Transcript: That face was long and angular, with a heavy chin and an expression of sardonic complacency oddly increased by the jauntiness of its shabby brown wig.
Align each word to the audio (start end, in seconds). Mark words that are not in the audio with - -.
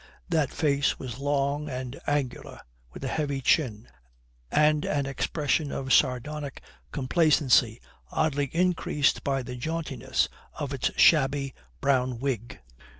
That 0.29 0.49
face 0.49 0.97
was 0.97 1.19
long 1.19 1.69
and 1.69 1.99
angular, 2.07 2.59
with 2.91 3.03
a 3.03 3.07
heavy 3.07 3.39
chin 3.39 3.87
and 4.49 4.83
an 4.83 5.05
expression 5.05 5.71
of 5.71 5.93
sardonic 5.93 6.63
complacency 6.91 7.79
oddly 8.11 8.45
increased 8.45 9.23
by 9.23 9.43
the 9.43 9.55
jauntiness 9.57 10.27
of 10.55 10.73
its 10.73 10.89
shabby 10.99 11.53
brown 11.81 12.17
wig. 12.17 12.57